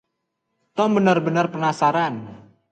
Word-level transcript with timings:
Tom 0.81 0.89
benar-benar 0.99 1.47
penasaran. 1.53 2.15